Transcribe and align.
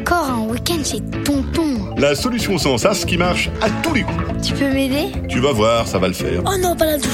Encore 0.00 0.24
un 0.30 0.40
week-end 0.48 0.82
chez 0.84 1.00
Tonton. 1.24 1.94
La 1.96 2.14
solution 2.16 2.58
sans 2.58 2.78
sas 2.78 3.04
qui 3.04 3.16
marche 3.16 3.48
à 3.60 3.70
tous 3.82 3.94
les 3.94 4.02
coups. 4.02 4.18
Tu 4.42 4.54
peux 4.54 4.68
m'aider? 4.72 5.12
Tu 5.28 5.38
vas 5.38 5.52
voir, 5.52 5.86
ça 5.86 5.98
va 5.98 6.08
le 6.08 6.14
faire. 6.14 6.42
Oh 6.46 6.56
non, 6.60 6.74
pas 6.74 6.86
la 6.86 6.98
douche. 6.98 7.08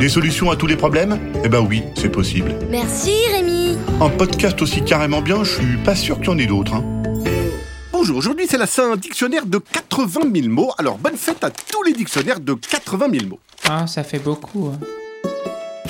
Des 0.00 0.08
solutions 0.08 0.50
à 0.50 0.56
tous 0.56 0.66
les 0.66 0.76
problèmes? 0.76 1.18
Eh 1.44 1.48
ben 1.48 1.60
oui, 1.60 1.82
c'est 1.96 2.08
possible. 2.08 2.54
Merci 2.70 3.12
Rémi. 3.32 3.78
Un 4.00 4.08
podcast 4.08 4.60
aussi 4.62 4.82
carrément 4.82 5.22
bien, 5.22 5.44
je 5.44 5.54
suis 5.54 5.76
pas 5.84 5.94
sûr 5.94 6.16
qu'il 6.18 6.26
y 6.26 6.30
en 6.30 6.38
ait 6.38 6.46
d'autres. 6.46 6.74
Hein. 6.74 6.84
Bonjour, 7.92 8.16
aujourd'hui 8.16 8.46
c'est 8.48 8.58
la 8.58 8.66
Saint 8.66 8.96
dictionnaire 8.96 9.46
de 9.46 9.58
80 9.58 10.20
000 10.34 10.48
mots. 10.48 10.72
Alors 10.78 10.98
bonne 10.98 11.16
fête 11.16 11.44
à 11.44 11.50
tous 11.50 11.82
les 11.84 11.92
dictionnaires 11.92 12.40
de 12.40 12.54
80 12.54 13.06
000 13.12 13.26
mots. 13.26 13.40
Ah, 13.68 13.86
ça 13.86 14.02
fait 14.02 14.18
beaucoup. 14.18 14.72
hein. 14.74 14.78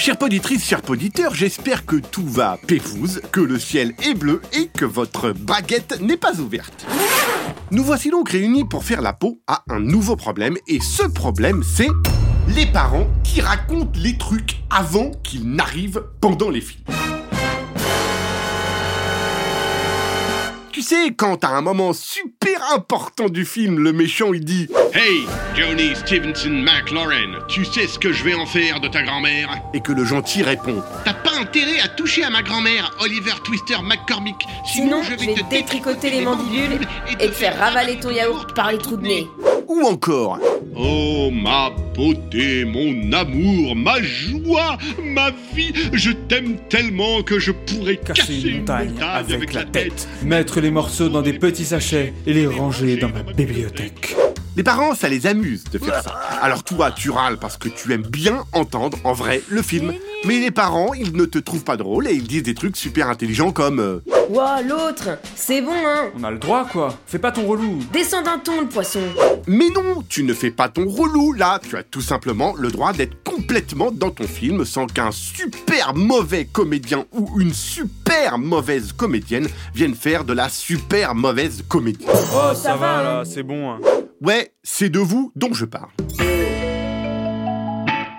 Chère 0.01 0.17
poditrice, 0.17 0.65
chers 0.65 0.81
poditeurs, 0.81 1.35
j'espère 1.35 1.85
que 1.85 1.97
tout 1.97 2.27
va 2.27 2.59
pépouse, 2.67 3.21
que 3.33 3.41
le 3.43 3.59
ciel 3.59 3.93
est 4.03 4.15
bleu 4.15 4.41
et 4.55 4.69
que 4.69 4.87
votre 4.87 5.33
baguette 5.33 6.01
n'est 6.01 6.17
pas 6.17 6.41
ouverte. 6.41 6.87
Nous 7.71 7.85
voici 7.85 8.09
donc 8.09 8.31
réunis 8.31 8.65
pour 8.65 8.83
faire 8.83 9.03
la 9.03 9.13
peau 9.13 9.43
à 9.47 9.63
un 9.69 9.79
nouveau 9.79 10.17
problème 10.17 10.57
et 10.67 10.81
ce 10.81 11.03
problème 11.03 11.63
c'est 11.63 11.91
les 12.49 12.65
parents 12.65 13.09
qui 13.25 13.43
racontent 13.43 14.01
les 14.01 14.17
trucs 14.17 14.63
avant 14.71 15.11
qu'ils 15.23 15.47
n'arrivent 15.47 16.03
pendant 16.23 16.49
les 16.49 16.63
films. 16.63 16.85
Tu 20.81 20.87
sais, 20.87 21.11
quand 21.15 21.45
à 21.45 21.49
un 21.49 21.61
moment 21.61 21.93
super 21.93 22.73
important 22.73 23.29
du 23.29 23.45
film, 23.45 23.81
le 23.81 23.93
méchant 23.93 24.33
il 24.33 24.47
dit 24.47 24.67
Hey, 24.95 25.27
Johnny 25.55 25.95
Stevenson 25.95 26.49
McLaurin, 26.49 27.39
tu 27.49 27.67
sais 27.67 27.87
ce 27.87 27.99
que 27.99 28.15
je 28.15 28.25
vais 28.25 28.33
en 28.33 28.47
faire 28.47 28.81
de 28.81 28.89
ta 28.89 29.03
grand-mère? 29.03 29.61
Et 29.75 29.83
que 29.83 29.93
le 29.93 30.07
gentil 30.07 30.43
répond 30.43 30.83
T'as 31.05 31.13
pas 31.13 31.37
intérêt 31.39 31.81
à 31.81 31.89
toucher 31.89 32.25
à 32.25 32.31
ma 32.31 32.41
grand-mère, 32.41 32.97
Oliver 33.03 33.35
Twister 33.45 33.77
McCormick. 33.85 34.37
Sinon, 34.65 35.03
je 35.03 35.17
vais 35.17 35.35
te 35.35 35.51
détricoter 35.51 36.13
les 36.13 36.23
mandibules 36.23 36.81
et 37.11 37.29
te 37.29 37.33
faire 37.33 37.59
ravaler 37.59 38.01
ton 38.01 38.09
yaourt 38.09 38.55
par 38.55 38.73
les 38.73 38.79
trous 38.79 38.97
de 38.97 39.03
nez. 39.03 39.29
Ou 39.71 39.87
encore 39.87 40.39
Oh, 40.77 41.31
ma 41.33 41.71
beauté, 41.95 42.65
mon 42.65 43.13
amour, 43.13 43.77
ma 43.77 44.01
joie, 44.03 44.79
ma 45.03 45.31
vie, 45.55 45.73
je 45.93 46.11
t'aime 46.11 46.57
tellement 46.69 47.23
que 47.23 47.39
je 47.39 47.53
pourrais 47.53 47.97
casser 47.97 48.41
une 48.41 48.59
montagne 48.61 48.95
avec 49.01 49.53
la 49.53 49.65
tête, 49.65 50.09
mettre 50.25 50.61
les 50.61 50.71
morceaux 50.71 51.09
dans 51.09 51.23
des 51.23 51.35
petits 51.35 51.65
sachets 51.65 52.15
et 52.27 52.33
les 52.33 52.47
ranger 52.47 52.97
dans 52.97 53.11
ma 53.11 53.23
bibliothèque. 53.23 54.17
Les 54.57 54.63
parents, 54.63 54.95
ça 54.95 55.09
les 55.09 55.27
amuse 55.27 55.65
de 55.65 55.79
faire 55.79 56.03
ça. 56.03 56.21
Alors 56.43 56.65
toi, 56.65 56.91
tu 56.91 57.11
râles 57.11 57.39
parce 57.39 57.57
que 57.57 57.69
tu 57.69 57.93
aimes 57.93 58.07
bien 58.07 58.45
entendre 58.53 58.99
en 59.05 59.13
vrai 59.13 59.43
le 59.49 59.63
film. 59.63 59.93
Mais 60.25 60.39
les 60.39 60.51
parents, 60.51 60.93
ils 60.93 61.17
ne 61.17 61.25
te 61.25 61.39
trouvent 61.39 61.65
pas 61.65 61.79
drôle 61.79 62.07
et 62.07 62.13
ils 62.13 62.27
disent 62.27 62.43
des 62.43 62.55
trucs 62.55 62.77
super 62.77 63.09
intelligents 63.09 63.53
comme 63.53 63.81
euh, 63.81 64.01
Ouah, 64.29 64.61
l'autre 64.61 65.19
C'est 65.35 65.63
bon, 65.63 65.73
hein 65.75 66.11
On 66.19 66.25
a 66.25 66.31
le 66.31 66.39
droit 66.39 66.67
quoi, 66.67 66.95
fais 67.07 67.19
pas 67.19 67.33
ton 67.33 67.47
relou. 67.47 67.79
Descends 67.91 68.23
d'un 68.23 68.39
ton, 68.39 68.61
le 68.61 68.67
poisson 68.69 69.01
Mais 69.47 69.71
non, 69.71 70.05
tu 70.09 70.23
ne 70.23 70.35
fais 70.35 70.51
pas 70.51 70.69
ton 70.69 70.89
relou 70.89 71.33
là. 71.33 71.59
Tu 71.67 71.75
as 71.77 71.83
tout 71.83 72.03
simplement 72.03 72.55
le 72.55 72.71
droit 72.71 72.93
d'être 72.93 73.23
complètement 73.25 73.91
dans 73.91 74.11
ton 74.11 74.27
film 74.27 74.67
sans 74.67 74.87
qu'un 74.87 75.11
super 75.11 75.95
mauvais 75.95 76.45
comédien 76.45 77.07
ou 77.13 77.41
une 77.41 77.55
super 77.55 78.39
mauvaise 78.39 78.93
comédienne 78.93 79.49
vienne 79.75 79.95
faire 79.95 80.25
de 80.25 80.35
la 80.35 80.51
super 80.51 81.15
mauvaise 81.15 81.65
comédie. 81.67 82.07
Oh, 82.35 82.55
ça 82.55 82.77
va, 82.77 83.03
là, 83.03 83.23
c'est 83.25 83.43
bon. 83.43 83.71
Hein. 83.71 83.79
Ouais, 84.21 84.53
c'est 84.63 84.91
de 84.91 84.99
vous 84.99 85.33
dont 85.35 85.55
je 85.55 85.65
parle. 85.65 85.89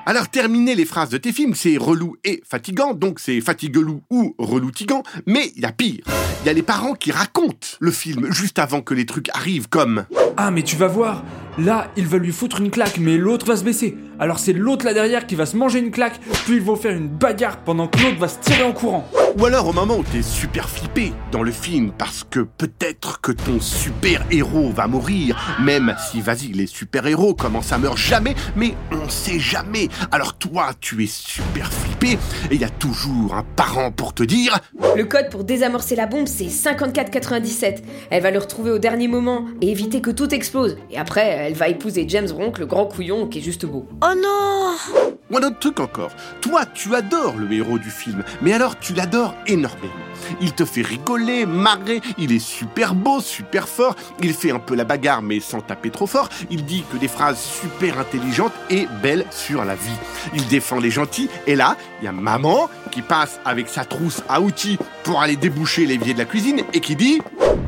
Alors 0.06 0.28
terminer 0.30 0.74
les 0.74 0.86
phrases 0.86 1.10
de 1.10 1.18
tes 1.18 1.32
films, 1.32 1.54
c'est 1.54 1.78
relou 1.78 2.16
et 2.24 2.42
fatigant, 2.48 2.94
donc 2.94 3.20
c'est 3.20 3.40
fatiguelou 3.40 4.02
ou 4.10 4.36
reloutigant, 4.40 5.04
mais 5.28 5.52
il 5.56 5.62
y 5.62 5.66
a 5.66 5.72
pire. 5.72 6.04
Il 6.44 6.48
y 6.48 6.50
a 6.50 6.54
les 6.54 6.64
parents 6.64 6.96
qui 6.96 7.12
racontent 7.12 7.68
le 7.80 7.92
film 7.92 8.32
juste 8.32 8.58
avant 8.58 8.82
que 8.82 8.96
les 8.96 9.06
trucs 9.06 9.30
arrivent 9.30 9.70
comme 9.70 10.06
Ah 10.38 10.50
mais 10.50 10.64
tu 10.64 10.76
vas 10.76 10.88
voir, 10.88 11.24
là 11.60 11.92
il 11.96 12.08
va 12.08 12.18
lui 12.18 12.32
foutre 12.32 12.62
une 12.62 12.72
claque 12.72 12.98
mais 12.98 13.18
l'autre 13.18 13.46
va 13.46 13.56
se 13.56 13.64
baisser. 13.64 13.96
Alors 14.22 14.38
c'est 14.38 14.54
l'autre 14.54 14.86
là 14.86 14.94
derrière 14.94 15.26
qui 15.26 15.34
va 15.34 15.48
se 15.48 15.58
manger 15.58 15.80
une 15.80 15.90
claque, 15.90 16.20
puis 16.46 16.58
ils 16.58 16.62
vont 16.62 16.76
faire 16.76 16.96
une 16.96 17.08
bagarre 17.08 17.58
pendant 17.58 17.88
que 17.88 17.98
l'autre 18.04 18.20
va 18.20 18.28
se 18.28 18.38
tirer 18.38 18.62
en 18.62 18.72
courant. 18.72 19.10
Ou 19.40 19.46
alors 19.46 19.68
au 19.68 19.74
moment 19.74 19.98
où 19.98 20.04
t'es 20.04 20.22
super 20.22 20.70
flippé 20.70 21.12
dans 21.32 21.42
le 21.42 21.52
film 21.52 21.92
parce 21.98 22.24
que 22.30 22.42
peut-être 22.42 23.20
que 23.22 23.32
ton 23.32 23.60
super 23.60 24.24
héros 24.30 24.70
va 24.70 24.86
mourir, 24.86 25.58
même 25.60 25.96
si 26.12 26.22
vas-y 26.22 26.50
les 26.50 26.68
super 26.68 27.08
héros 27.08 27.34
comment 27.34 27.64
ça 27.64 27.80
meurt 27.80 27.98
jamais, 27.98 28.36
mais 28.56 28.76
on 28.92 29.10
sait 29.10 29.40
jamais. 29.40 29.90
Alors 30.12 30.38
toi 30.38 30.70
tu 30.80 31.04
es 31.04 31.08
super 31.08 31.74
flippé 31.74 31.91
et 32.04 32.18
il 32.52 32.60
y 32.60 32.64
a 32.64 32.70
toujours 32.70 33.36
un 33.36 33.44
parent 33.56 33.92
pour 33.92 34.14
te 34.14 34.24
dire 34.24 34.60
Le 34.96 35.04
code 35.06 35.30
pour 35.30 35.44
désamorcer 35.44 35.96
la 35.96 36.08
bombe, 36.08 36.28
c'est 36.28 36.50
5497. 36.50 37.84
Elle 38.10 38.24
va 38.24 38.32
le 38.32 38.40
retrouver 38.40 38.72
au 38.72 38.80
dernier 38.80 39.08
moment 39.08 39.46
et 39.62 39.70
éviter 39.70 40.02
que 40.02 40.10
tout 40.10 40.34
explose. 40.34 40.78
Et 40.90 40.98
après, 40.98 41.28
elle 41.28 41.54
va 41.54 41.68
épouser 41.68 42.06
James 42.08 42.30
Bronk, 42.30 42.58
le 42.58 42.66
grand 42.66 42.86
couillon 42.86 43.28
qui 43.28 43.40
est 43.40 43.42
juste 43.44 43.66
beau. 43.66 43.88
Oh 44.04 44.14
non 44.16 45.20
Ou 45.32 45.38
un 45.38 45.44
autre 45.44 45.60
truc 45.60 45.80
encore. 45.80 46.12
Toi, 46.42 46.66
tu 46.66 46.94
adores 46.96 47.38
le 47.38 47.52
héros 47.52 47.80
du 47.80 47.90
film, 47.90 48.24
mais 48.42 48.54
alors 48.54 48.78
tu 48.80 48.94
l'adores 48.94 49.36
énormément. 49.48 49.94
Il 50.40 50.54
te 50.54 50.66
fait 50.66 50.82
rigoler, 50.82 51.46
marrer, 51.46 52.02
il 52.18 52.32
est 52.32 52.40
super 52.40 52.94
beau, 52.94 53.22
super 53.22 53.68
fort, 53.68 53.96
il 54.22 54.34
fait 54.34 54.52
un 54.52 54.60
peu 54.60 54.76
la 54.76 54.84
bagarre 54.84 55.22
mais 55.22 55.40
sans 55.40 55.62
taper 55.62 55.90
trop 55.90 56.08
fort, 56.08 56.30
il 56.50 56.66
dit 56.66 56.84
que 56.92 56.98
des 56.98 57.08
phrases 57.08 57.40
super 57.40 58.00
intelligentes 58.00 58.54
et 58.70 58.88
belles 59.02 59.26
sur 59.32 59.66
la 59.66 59.76
vie. 59.76 59.92
Il 60.34 60.48
défend 60.48 60.80
les 60.80 60.92
gentils, 60.92 61.30
et 61.48 61.56
là, 61.56 61.78
il 62.02 62.06
y 62.06 62.08
a 62.08 62.12
maman 62.12 62.70
qui 62.92 63.02
passe 63.02 63.40
avec 63.46 63.70
sa 63.70 63.86
trousse 63.86 64.22
à 64.30 64.42
outils 64.42 64.78
pour 65.04 65.22
aller 65.22 65.36
déboucher 65.36 65.86
l'évier 65.86 66.14
de 66.14 66.20
la 66.20 66.26
cuisine 66.26 66.62
et 66.74 66.82
qui 66.82 66.96
dit 66.96 67.22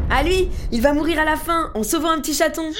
Ah 0.09 0.23
lui, 0.23 0.49
il 0.71 0.81
va 0.81 0.93
mourir 0.93 1.19
à 1.19 1.25
la 1.25 1.37
fin 1.37 1.71
en 1.73 1.83
sauvant 1.83 2.09
un 2.09 2.19
petit 2.19 2.33
chaton. 2.33 2.71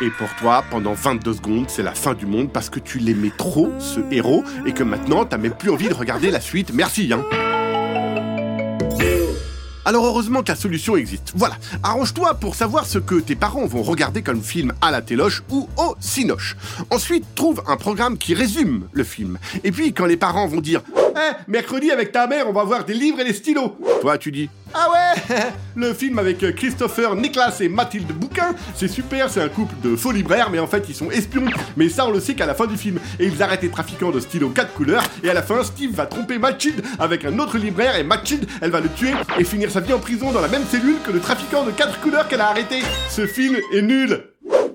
Et 0.00 0.10
pour 0.10 0.28
toi, 0.36 0.64
pendant 0.70 0.94
22 0.94 1.34
secondes, 1.34 1.64
c'est 1.68 1.82
la 1.82 1.92
fin 1.92 2.14
du 2.14 2.24
monde 2.24 2.52
parce 2.52 2.70
que 2.70 2.78
tu 2.78 2.98
l'aimais 2.98 3.32
trop, 3.36 3.72
ce 3.80 3.98
héros, 4.12 4.44
et 4.64 4.72
que 4.72 4.84
maintenant, 4.84 5.24
t'as 5.24 5.38
même 5.38 5.54
plus 5.54 5.70
envie 5.70 5.88
de 5.88 5.94
regarder 5.94 6.30
la 6.30 6.40
suite. 6.40 6.72
Merci, 6.72 7.12
hein. 7.12 7.24
Alors 9.84 10.04
heureusement 10.04 10.42
que 10.42 10.52
la 10.52 10.56
solution 10.56 10.96
existe. 10.96 11.32
Voilà, 11.34 11.56
arrange-toi 11.82 12.34
pour 12.34 12.54
savoir 12.54 12.84
ce 12.84 12.98
que 12.98 13.14
tes 13.16 13.34
parents 13.34 13.64
vont 13.64 13.82
regarder 13.82 14.22
comme 14.22 14.42
film 14.42 14.74
à 14.82 14.90
la 14.90 15.00
téloche 15.00 15.42
ou 15.50 15.66
au 15.78 15.96
cinoche. 15.98 16.56
Ensuite, 16.90 17.24
trouve 17.34 17.62
un 17.66 17.78
programme 17.78 18.18
qui 18.18 18.34
résume 18.34 18.86
le 18.92 19.02
film. 19.02 19.38
Et 19.64 19.72
puis, 19.72 19.94
quand 19.94 20.04
les 20.04 20.18
parents 20.18 20.46
vont 20.46 20.60
dire 20.60 20.82
Eh, 21.16 21.50
mercredi 21.50 21.90
avec 21.90 22.12
ta 22.12 22.26
mère, 22.26 22.48
on 22.48 22.52
va 22.52 22.64
voir 22.64 22.84
des 22.84 22.92
livres 22.94 23.20
et 23.20 23.24
des 23.24 23.32
stylos. 23.32 23.78
Toi, 24.02 24.18
tu 24.18 24.30
dis 24.30 24.50
Ah 24.74 24.88
ouais 24.92 24.97
Le 25.76 25.94
film 25.94 26.18
avec 26.18 26.38
Christopher, 26.56 27.14
Nicolas 27.14 27.54
et 27.60 27.68
Mathilde 27.68 28.10
Bouquin, 28.12 28.54
c'est 28.74 28.88
super, 28.88 29.30
c'est 29.30 29.40
un 29.40 29.48
couple 29.48 29.74
de 29.82 29.96
faux 29.96 30.12
libraires, 30.12 30.50
mais 30.50 30.58
en 30.58 30.66
fait, 30.66 30.84
ils 30.88 30.94
sont 30.94 31.10
espions. 31.10 31.44
Mais 31.76 31.88
ça, 31.88 32.06
on 32.06 32.10
le 32.10 32.20
sait 32.20 32.34
qu'à 32.34 32.46
la 32.46 32.54
fin 32.54 32.66
du 32.66 32.76
film. 32.76 32.98
Et 33.20 33.26
ils 33.26 33.42
arrêtent 33.42 33.62
les 33.62 33.70
trafiquants 33.70 34.10
de 34.10 34.20
stylos 34.20 34.50
4 34.50 34.74
couleurs, 34.74 35.04
et 35.22 35.30
à 35.30 35.34
la 35.34 35.42
fin, 35.42 35.62
Steve 35.62 35.92
va 35.92 36.06
tromper 36.06 36.38
Mathilde 36.38 36.82
avec 36.98 37.24
un 37.24 37.38
autre 37.38 37.58
libraire, 37.58 37.96
et 37.96 38.02
Mathilde, 38.02 38.46
elle 38.60 38.70
va 38.70 38.80
le 38.80 38.88
tuer 38.88 39.12
et 39.38 39.44
finir 39.44 39.70
sa 39.70 39.80
vie 39.80 39.92
en 39.92 39.98
prison 39.98 40.32
dans 40.32 40.40
la 40.40 40.48
même 40.48 40.64
cellule 40.70 40.96
que 41.04 41.10
le 41.10 41.20
trafiquant 41.20 41.64
de 41.64 41.70
4 41.70 42.00
couleurs 42.00 42.28
qu'elle 42.28 42.40
a 42.40 42.48
arrêté. 42.48 42.80
Ce 43.08 43.26
film 43.26 43.56
est 43.72 43.82
nul 43.82 44.22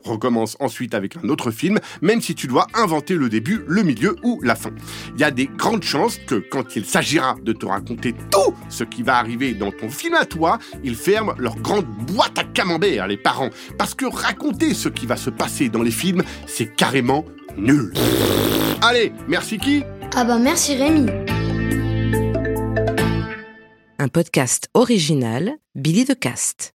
recommence 0.03 0.58
ensuite 0.59 0.94
avec 0.94 1.18
un 1.18 1.30
autre 1.30 1.52
film, 1.52 1.80
même 2.02 2.22
si 2.22 2.36
tu 2.36 2.47
dois 2.47 2.68
inventer 2.74 3.16
le 3.16 3.30
début, 3.30 3.64
le 3.68 3.84
milieu 3.84 4.16
ou 4.24 4.40
la 4.44 4.56
fin. 4.56 4.72
Il 5.16 5.22
y 5.22 5.24
a 5.24 5.31
des 5.31 5.47
grandes 5.47 5.84
chances 5.84 6.18
que 6.28 6.36
quand 6.36 6.75
il 6.75 6.86
s'agira 6.86 7.36
de 7.41 7.53
te 7.53 7.66
raconter 7.66 8.14
tout 8.31 8.53
ce 8.69 8.84
qui 8.84 9.03
va 9.03 9.18
arriver 9.18 9.53
dans 9.53 9.72
ton 9.72 9.90
film 9.90 10.16
à 10.16 10.25
toi, 10.25 10.59
ils 10.84 10.96
ferment 10.96 11.34
leur 11.38 11.56
grande 11.56 11.86
boîte 11.86 12.38
à 12.38 12.44
camembert, 12.44 13.08
les 13.08 13.18
parents. 13.18 13.50
Parce 13.78 13.96
que 13.96 14.06
raconter 14.06 14.74
ce 14.74 14.90
qui 14.90 15.06
va 15.06 15.16
se 15.16 15.30
passer 15.30 15.69
dans 15.69 15.81
les 15.81 15.91
films, 15.91 16.24
c'est 16.47 16.75
carrément 16.75 17.25
nul. 17.58 17.94
Allez, 18.81 19.14
merci 19.28 19.58
qui 19.58 19.84
Ah 20.16 20.24
bah 20.24 20.38
merci 20.40 20.75
Rémi. 20.75 21.08
Un 24.00 24.08
podcast 24.08 24.67
original 24.73 25.53
Billy 25.76 26.05
de 26.05 26.14
Cast. 26.14 26.72